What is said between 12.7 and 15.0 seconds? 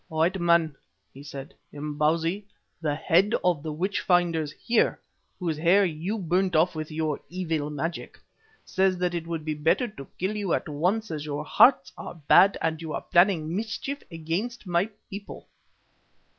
you are planning mischief against my